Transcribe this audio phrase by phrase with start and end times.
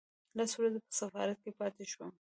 [0.37, 2.11] لس ورځې په سفارت کې پاتې شوم.